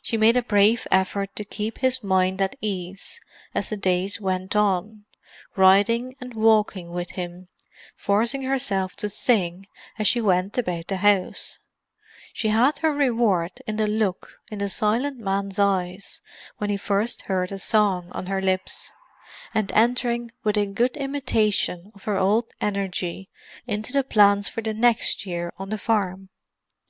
She 0.00 0.16
made 0.16 0.38
a 0.38 0.42
brave 0.42 0.86
effort 0.90 1.36
to 1.36 1.44
keep 1.44 1.76
his 1.80 2.02
mind 2.02 2.40
at 2.40 2.56
ease 2.62 3.20
as 3.54 3.68
the 3.68 3.76
days 3.76 4.18
went 4.18 4.56
on; 4.56 5.04
riding 5.56 6.16
and 6.22 6.32
walking 6.32 6.88
with 6.90 7.10
him, 7.10 7.48
forcing 7.94 8.44
herself 8.44 8.96
to 8.96 9.10
sing 9.10 9.66
as 9.98 10.08
she 10.08 10.22
went 10.22 10.56
about 10.56 10.86
the 10.88 10.96
house—she 10.96 12.48
had 12.48 12.78
her 12.78 12.94
reward 12.94 13.60
in 13.66 13.76
the 13.76 13.86
look 13.86 14.38
in 14.50 14.58
the 14.58 14.70
silent 14.70 15.18
man's 15.18 15.58
eyes 15.58 16.22
when 16.56 16.70
he 16.70 16.78
first 16.78 17.20
heard 17.28 17.52
a 17.52 17.58
song 17.58 18.08
on 18.12 18.24
her 18.28 18.40
lips—and 18.40 19.70
entering 19.72 20.32
with 20.44 20.56
a 20.56 20.64
good 20.64 20.96
imitation 20.96 21.92
of 21.94 22.04
her 22.04 22.16
old 22.16 22.46
energy 22.62 23.28
into 23.66 23.92
the 23.92 24.02
plans 24.02 24.48
for 24.48 24.62
the 24.62 24.72
next 24.72 25.26
year 25.26 25.52
on 25.58 25.68
the 25.68 25.76
farm. 25.76 26.30